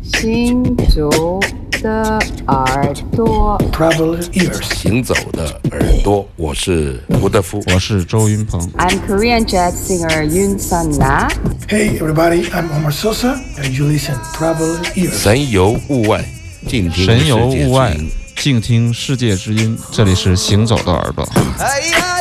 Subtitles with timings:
[0.00, 1.40] 行走
[1.82, 8.60] 的耳朵，Traveling ears，行走的耳朵，我是吴德夫，我是周云鹏。
[8.78, 11.28] I'm Korean jazz singer Yun Sun Na.
[11.68, 15.12] Hey everybody, I'm Omar Sosa, and you listen Traveling ears。
[15.12, 16.24] 神游物外，
[16.66, 19.78] 静听神游世界物外之音，静听世界之音。
[19.90, 21.28] 这里是行走的耳朵。
[21.58, 22.11] 哎呀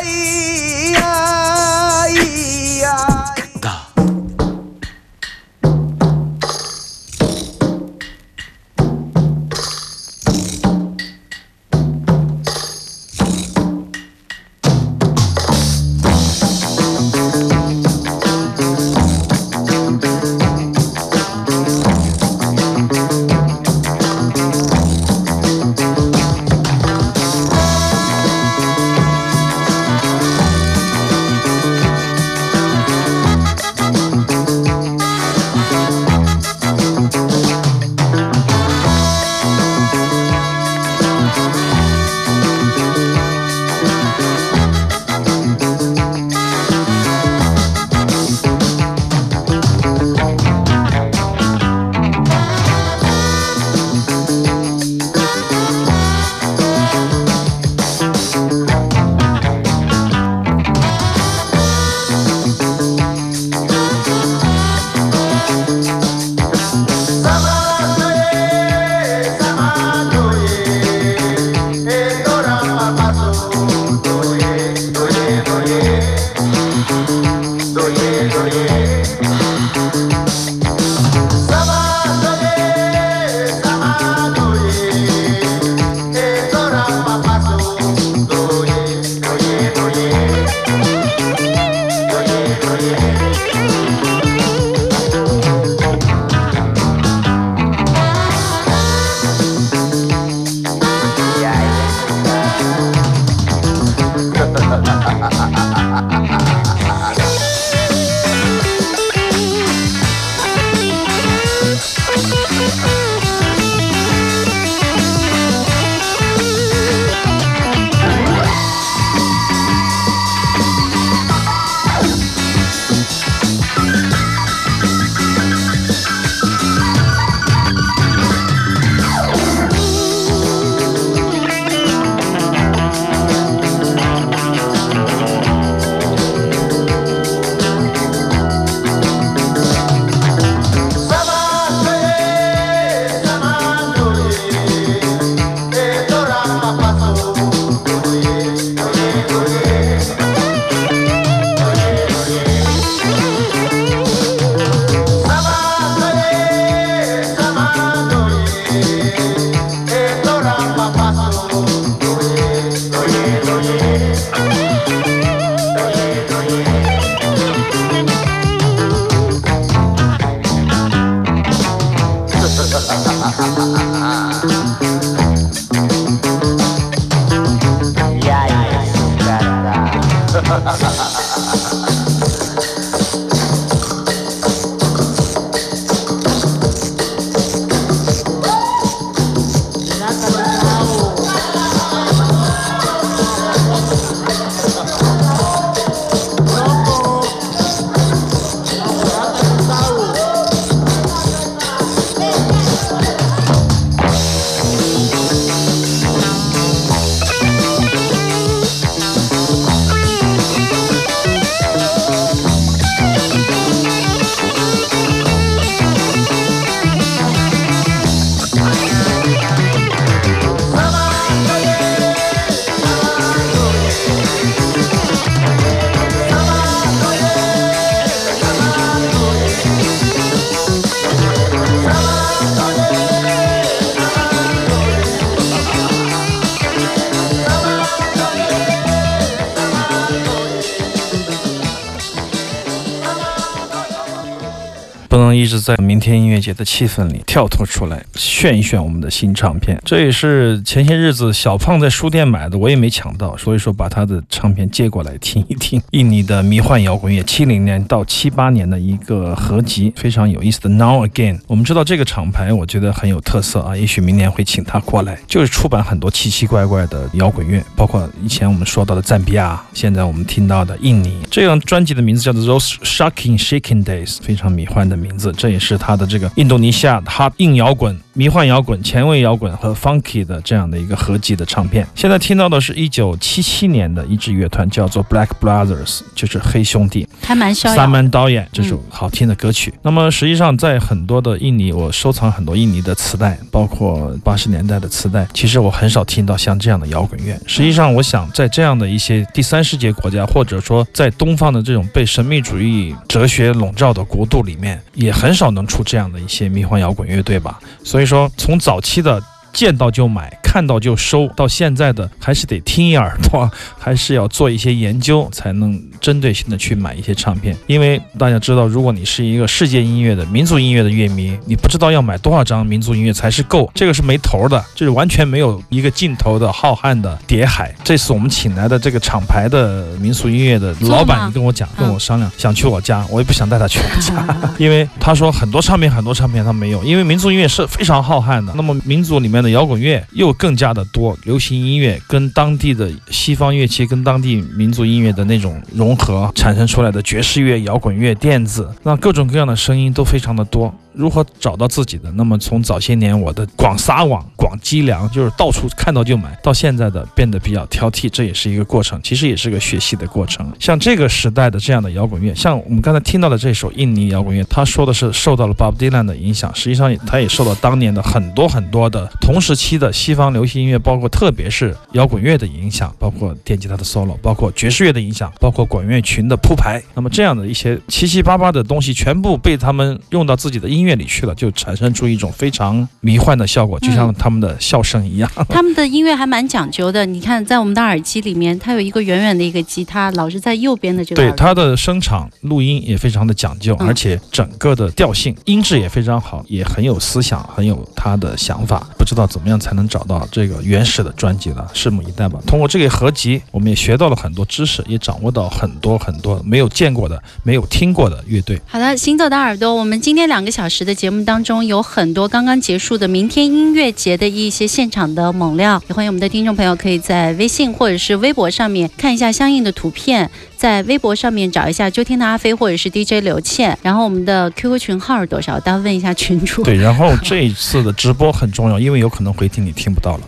[245.62, 249.80] 在明天音乐节的气氛里跳脱出来，炫一炫我们的新唱片。
[249.86, 255.80] 这也是前些日子小胖在书店买的，我也没抢到，所以说把他的唱片借过来听一听。
[255.92, 261.40] 印尼的迷幻摇滚乐，七零年到七八年的一个合集，非常有意思的 Now Again。
[261.46, 271.18] 我们知道这个厂牌，我觉得很有特色啊，也许明年会请他过来，就是出版很多奇奇怪怪的摇滚乐，包括以前我们说到的赞比亚，现在我们听到的印尼。
[271.30, 275.02] 这张专辑的名字叫做 Those Shocking Shaking Days，非常迷幻的。
[275.02, 281.86] 名字，这也是他的这个印度尼西亚 Hard 硬摇滚、迷幻摇滚、前卫摇滚和 Funky 的这样的一个合集的唱片。
[281.96, 287.08] 现在听到的是一九七七年的一支乐团，叫做 Black Brothers，就是黑兄弟。
[287.22, 287.88] 还蛮逍萨遥。
[287.88, 289.74] 曼导演这首好听的歌曲。
[289.82, 295.28] 那么实际上，在很多的印尼，我收藏很多印尼的磁带，包括八十年代的磁带。
[295.34, 297.40] 其实我很少听到像这样的摇滚乐。
[297.48, 307.60] 实际上，我想在这样的一些第三世界国家，或者说在东方的这种被神秘主义哲学笼罩的国度里面，也很少少能出这样的一些迷幻摇滚乐队吧。
[307.84, 309.20] 所以说，从早期的
[309.52, 313.50] 见到就买，看到就收，到现在的还是得听一耳朵，
[313.80, 317.56] 还是要做一些研究，才能针对性的去买一些唱片。
[317.68, 326.52] 因为大家知道，如果你是一个世界音乐的民族音乐的乐迷，你不知道要买多少张民族音乐才是够，这个是没头的，就是完全没有一个尽头的。
[326.52, 327.18] 浩瀚的。
[327.26, 327.74] 叠海。
[327.84, 328.78] 这次我们请来的。
[328.78, 329.86] 这个厂牌的。
[330.02, 330.76] 民族音乐的。
[330.82, 339.50] 老板跟我讲，跟我商量，想去我家，我也不想带他去我家，因为他说很多唱片很多唱片他没有，因为民族音乐是非常浩瀚的，那么民族里面的。
[339.52, 340.84] 摇滚乐又更加的。
[340.92, 342.92] 多，流行音乐跟当地的。
[343.10, 345.24] 西方乐器跟当地民族音乐的。
[345.26, 350.74] 那种融融合产生出来的爵士乐、摇滚乐、电子，那各种各样的声音都非常的多。
[350.94, 352.12] 如何找到自己的？
[352.12, 360.52] 那么从早些年我的广撒网、广积粮，就是到处看到就买，到现在的变得比较挑剔，这也是一个过程，其实也是个学习的过程。
[360.60, 376.82] 像这个时代的这样的摇滚乐，像我们刚才听到的这首印尼摇滚乐，他说的是受到了 Bob Dylan 的影响，实际上他也受到当年的很多很多的同时期的西方流行音乐，包括特别是摇滚乐的影响，包括电吉他的 solo，包括爵士乐的影响，包括管乐群的铺排。
[376.94, 385.30] 那么这样的一些七七八八的东西，全部被他们用到自己的音乐里去了，就产生出一种非常迷幻的效果，就像他们的笑声一样。
[385.50, 391.32] 他们的音乐还蛮讲究的，你看，在我们的耳机里面，它有一个远远的一个吉他，老是在右边的这个对。
[391.38, 398.88] 它的声场录音也非常的讲究，嗯而且整个的调性、音质也非常好，也很有思想，很有他的想法。
[398.98, 402.40] 不知道怎么样才能找到这个原始的专辑了，拭目以待吧。
[402.46, 408.62] 通过这个合集，我们也学到了很多知识，也掌握到很多很多没有见过的、没有听过的乐队。
[408.68, 425.60] 好的，行走的耳朵，我们今天两个小时时的节目当中，有很多刚刚结束的明天音乐节的一些现场的猛料，也欢迎我们的听众朋友可以在微信或者是微博上面看一下相应的图片，在微博上面找一下周天的阿飞或者是 DJ 刘倩，然后我们的 QQ 群号是多少？
[425.60, 426.64] 大家问一下群主。
[426.64, 430.22] 对，然后这一次的直播很重要，因为有可能回听你听不到了。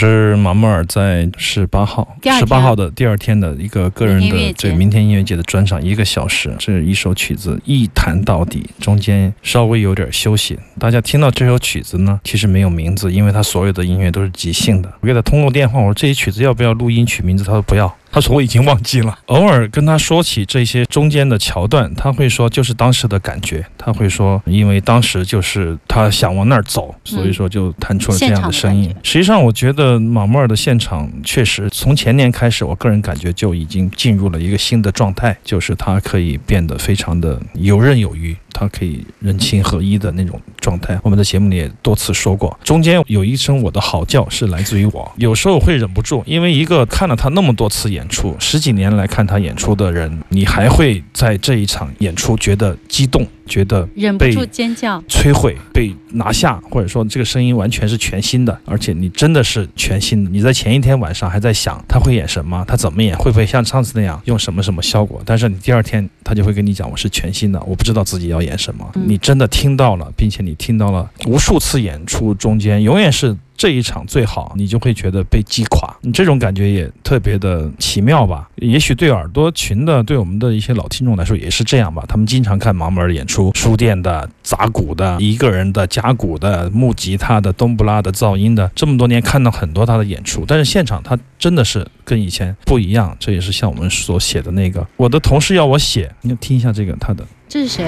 [0.00, 10.58] 是马穆尔在十八号十八号的第二天的一个个人的这个明天音乐节的专场，一个小时，这一首曲子一弹到底，中间稍微有点休息。
[10.78, 14.90] 大家听到这首曲子呢，其实没有名字，因为他所有的音乐都是即兴的。
[15.00, 17.44] 我给他通过电话，我说这些曲子要不要录音取名字？
[17.44, 17.94] 他说不要。
[18.10, 19.18] 他说我已经忘记了。
[19.26, 23.64] 偶尔跟他说起这些中间的桥段，他会说就是当时的感觉。
[23.78, 28.94] 他会说，因为当时就是他想往那儿走，所以说就弹出了这样的声音。
[29.02, 40.98] 实际上，我觉得马穆尔的现场确实从前年开始，我个人感觉就已经进入了一个新的状态，就是他可以变得非常的游刃有余，他可以人情合一的那种状态。
[41.02, 55.02] 我们的节目里也多次说过，中间有一声我的嚎叫是来自于我，有时候会忍不住，因为一个看了他那么多次演出，十几年来看他演出的人，你还会在这一场演出觉得激动，觉得忍不住尖叫。
[55.08, 60.30] 摧毁、被拿下，或者说这个声音完全是全新的，而且你真的是全新的。
[60.30, 68.88] 你在前一天晚上还在想他会演什么，他怎么演，会不会像上次那样用什么什么效果，但是你第二天他就会跟你讲我是全新的，我不知道自己要演什么。
[68.94, 73.36] 嗯你真的听到了，并且你听到了无数次演出中间，永远是。
[73.60, 78.48] 这一场最好，你就会觉得被击垮，你这种感觉也特别的奇妙吧？
[78.56, 82.02] 也许对耳朵群的、对我们的一些老听众来说也是这样吧。
[82.08, 93.16] 他们经常看盲门儿演出，书店的、砸鼓的、一个人的、夹鼓的、木吉他的、冬不拉的、噪音的，这么多年看到很多他的演出，但是现场他真的是跟以前不一样。
[93.20, 97.86] 这也是像我们所写的那个，我的同事要我写，你听一下这个他的，这是谁？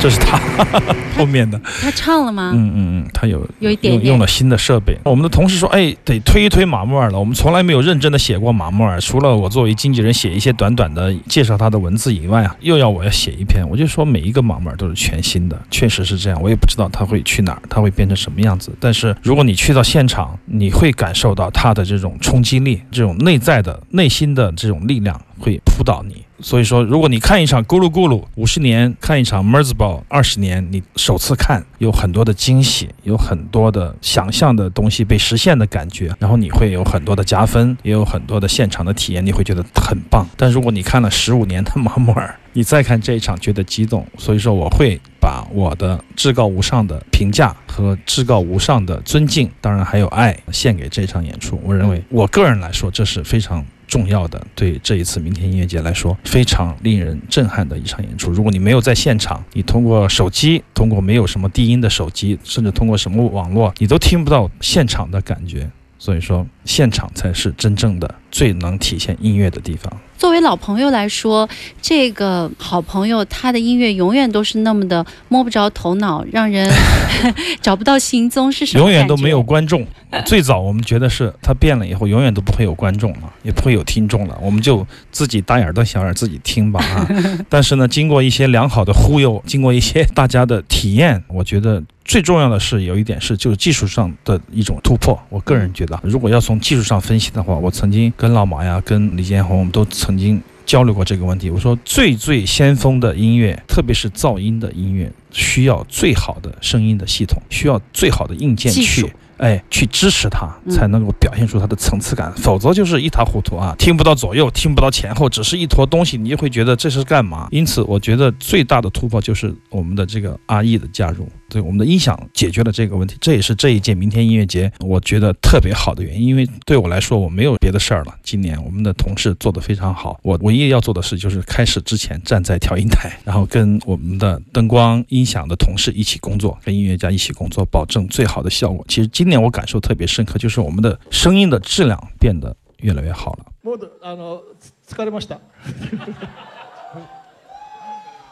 [0.00, 0.38] 这是他
[1.18, 1.60] 后面的。
[1.82, 2.52] 他唱了吗？
[2.54, 4.96] 嗯嗯嗯，他有有一点点用用了新的设备。
[5.04, 7.18] 我们的同事说，哎，得推一推马木尔了。
[7.18, 13.62] 我们从来没有认真的写过马木尔，除了我作为经纪人写一些短短的介绍他的文字以外啊，又要我要写一篇。
[13.68, 16.40] 我就说每一个马木尔都是全新的，确实是这样。
[16.40, 18.72] 我也不知道他会去哪儿，他会变成什么样子。
[18.80, 26.24] 但是如果你去到现场，你会感受到他的这种冲击力，这种内在的内心的这种力量会扑倒你。
[26.42, 40.26] 所以说，如果你看一场咕噜咕噜五十年，看一场 Merzbow 二十年，你首次看有很多的惊喜，有很多的想象的东西被实现的感觉，然后你会有很多的加分，也有很多的现场的体验，你会觉得很棒。
[40.34, 51.60] 但如果你看了十五年的马穆尔，你再看这一场觉得激动，所以说我会把我的至高无上的评价和至高无上的尊敬，当然还有爱，献给这场演出。
[51.64, 53.64] 我认为，我个人来说，这是非常。
[53.90, 58.30] 重要的，对这一次明天音乐节来说，非常令人震撼的一场演出。
[58.30, 65.68] 如果你没有在现场，你通过手机，通过没有什么低音的手机，甚至通过什么网络，你都听不到现场的感觉。
[65.98, 69.92] 所以说，现场才是真正的最能体现音乐的地方。
[70.20, 71.48] 作为老朋友来说，
[71.80, 76.70] 这个好朋友他的音乐永远都是那么的摸不着头脑，让人
[77.62, 78.84] 找不到行踪，是什么？
[78.84, 79.42] 永远都没有。
[79.42, 79.86] 观众。
[80.26, 87.08] 最早我们觉得是他变了以后，永远都不会有观众了，也不会有听众了，我们就自己大眼瞪小眼自己听吧啊。
[87.48, 95.16] 但是呢，经过一些良好的忽悠，经过一些大家的体验，我觉得最重要的是有一点是就是技术上的一种突破。
[95.28, 100.40] 我个人觉得，如果要从技术上分析的话，我曾经跟老马呀、跟李建宏，我们都曾经。
[100.66, 109.12] 交流过这个问题，我说最最先锋的音乐，特别是噪音的音乐，需要最好的声音的系统，需要最好的硬件去。
[109.38, 117.48] 哎，去支持它，嗯才能够表现出它的层次感，否则就是一塌糊涂啊，听不到左右，听不到前后，只是一坨东西，你就会觉得这是干嘛？
[117.50, 128.15] 因此，我觉得最大的突破就是我们的这个阿 E 的加入，对我们的音响解决了这个问题，这也是这一届明天音乐节我觉得特别好的原因，因为对我来说我没有别的事儿了。
[128.23, 138.83] 今年我们的同事做得非常好，我唯一要做的事就是开始之前站在调音台， 然后跟我们的灯光音响的同事一起工作，跟音乐家一起工作，保证最好的效果。
[138.87, 143.45] 其实今年我感受特别深刻，就是我们的声音的质量变得越来越好了。
[143.63, 145.39] もうどあのつ疲れました。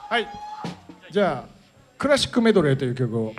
[0.09, 0.27] はい。
[1.11, 1.45] じゃあ
[1.98, 3.34] クラシックメドレーという曲を。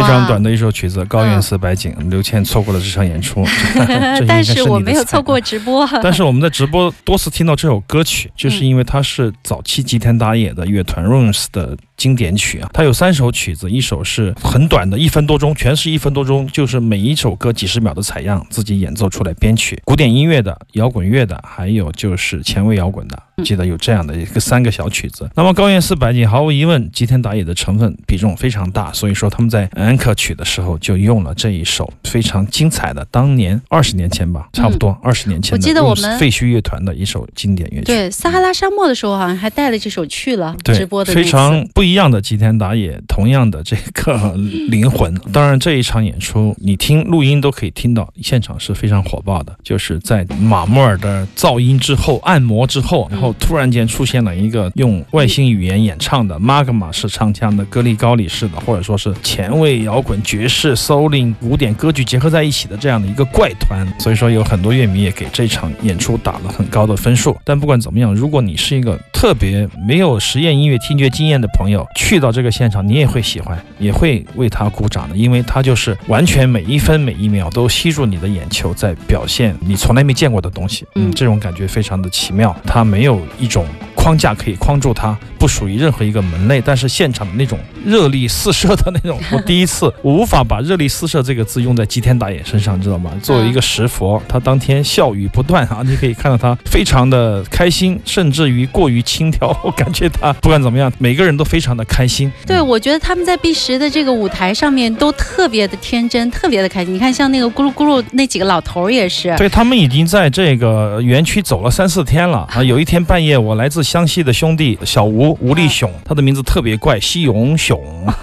[0.00, 3.44] 非常短的一首曲子《高原色白景》，刘倩错过了这场演出，
[4.26, 5.40] 但是是我没有错过。
[5.42, 5.88] 直播。
[6.02, 12.70] 但是我们在直播多次听到这首歌曲，就是因为它是早期吉田打野的乐团 Runes 的经典曲啊。
[12.72, 23.22] 它有三首曲子，一首是很短的，一分多钟，全是一分多钟，就是每一首歌几十秒的采样，自己演奏出来编曲，古典音乐的、摇滚乐的，还有就是前卫摇滚的。
[23.44, 25.28] 记得有这样的一个三个小曲子。
[25.34, 37.84] 那么高原四百景，毫无疑问，吉田打野的成分比重非常大，所以说他们在安可曲的时候就用了这一首非常精彩的，当年二十年前吧，差不多二十年前的，我记得我们废墟乐团的一首经典乐曲。
[37.86, 44.34] 对，撒哈拉沙漠的时候好像还带了这首去了对，直播的非常不一样的吉田打野，同样的这个
[44.68, 45.14] 灵魂。
[45.32, 63.86] 当然，这一场演出你听录音都可以听到，现场是非常火爆的，就是在马莫尔的噪音之后、按摩之后，然后突然间出现了一个用外星语言演唱的玛格玛式唱腔的格里高里式的，或者说是前卫摇滚、爵士、souling、古典歌剧结合在一起的这样的一个怪团。
[63.98, 67.36] 所以说，有很多乐迷也给这场演出打了很高的分数。
[67.44, 80.86] 但不管怎么样，如果你是一个特别没有实验音乐听觉经验的朋友，去到这个现场，你也会喜欢，也会为他鼓掌的，因为他就是完全每一分每一秒都吸住你的眼球，在表现你从来没见过的东西。
[80.94, 82.54] 嗯这种感觉非常的奇妙。
[82.64, 93.10] 它没有一种框架可以框住它，不属于任何一个门类，但是现场的那种热力四射的那种， 我第一次我无法把热力四射这个字用在吉田打野身上，你知道吗？
[93.22, 99.48] 作为一个石佛，他当天笑语不断啊，你可以看到他非常的开心，甚至于过于轻佻。
[99.64, 102.30] 我感觉他不管怎么样，每个人都非常的开心。
[102.46, 106.92] 对，我觉得他们在 B 十的这个舞台上面都特别的天真，特别的开心。
[106.92, 112.62] 你看，像那个咕噜咕噜那几个老头儿也是，对他们已经在这个园区走了三四天了啊！
[112.62, 117.78] 有一天半夜，我来自湘西的兄弟小吴吴立雄，他的名字特别怪，西勇雄，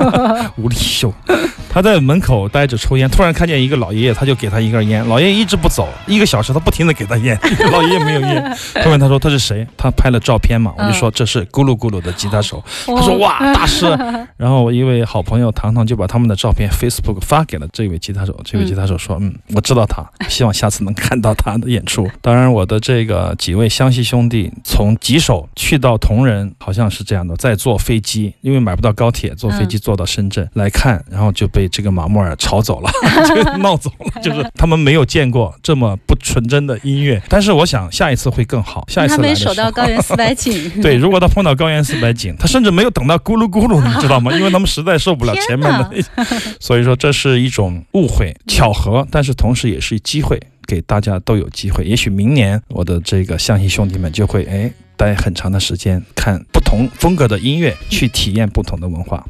[0.58, 1.14] 吴立雄，
[1.70, 7.38] 他在门口待着抽烟，突然看见一个老爷爷，他就给他一根烟，老爷爷一直不走，一个小时他不停的给他烟，
[7.72, 8.58] 老爷爷没有烟。
[8.84, 9.66] 后面他说他是谁？
[9.78, 12.64] 他拍了照片嘛，我就说这是咕噜咕噜的吉他手。
[12.86, 13.86] 他说哇大师，
[14.38, 22.10] 然后我一位好朋友糖糖就把他们的照片 Facebook 发给了这位吉他手，这位吉他手说嗯我知道他，希望下次能看到他的演出。
[22.22, 32.90] 当然我的这个几位湘西兄弟从吉首去到铜仁，好像是这样的，在坐飞机，因为买不到高铁，坐飞机坐到深圳来看，然后就被这个马莫尔吵走了，
[33.28, 37.22] 就闹走了，就是他们没有见过这么不纯真的音乐。
[37.30, 40.82] 但是我想下一次会更好，下一次他没守到高原四百景。
[40.82, 44.32] 对，如果他碰到高原四百景，他甚至没有等到咕噜咕噜，你知道吗？
[44.34, 45.92] 因为他们实在受不了前面的，
[46.60, 51.84] 所以说这是一种误会、巧合，但是同时也是机会，给大家都有机会。
[51.84, 59.26] 也许明年我的这个湘西兄弟们就会哎待很长的时间，看不同风格的音乐，去体验不同的文化。